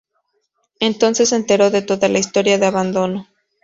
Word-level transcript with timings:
Entonces 0.79 1.29
se 1.29 1.35
enteró 1.35 1.69
de 1.69 1.83
toda 1.83 2.07
la 2.09 2.17
historia 2.17 2.57
de 2.57 2.65
abandono. 2.65 3.27